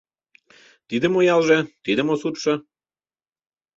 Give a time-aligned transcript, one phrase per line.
[0.87, 2.53] Тиде мо ялже, тиде мо суртшо